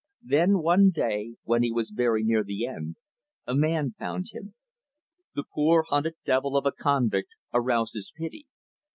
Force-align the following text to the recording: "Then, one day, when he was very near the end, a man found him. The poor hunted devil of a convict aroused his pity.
"Then, 0.23 0.63
one 0.63 0.89
day, 0.89 1.35
when 1.43 1.61
he 1.61 1.71
was 1.71 1.91
very 1.91 2.23
near 2.23 2.43
the 2.43 2.65
end, 2.65 2.95
a 3.45 3.53
man 3.53 3.93
found 3.99 4.29
him. 4.31 4.55
The 5.35 5.43
poor 5.53 5.85
hunted 5.91 6.15
devil 6.25 6.57
of 6.57 6.65
a 6.65 6.71
convict 6.71 7.35
aroused 7.53 7.93
his 7.93 8.11
pity. 8.17 8.47